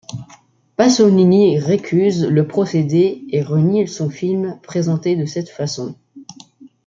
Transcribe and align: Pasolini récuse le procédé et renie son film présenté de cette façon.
Pasolini 0.77 1.59
récuse 1.59 2.23
le 2.25 2.47
procédé 2.47 3.23
et 3.29 3.43
renie 3.43 3.87
son 3.87 4.09
film 4.09 4.59
présenté 4.63 5.15
de 5.15 5.25
cette 5.25 5.49
façon. 5.49 5.95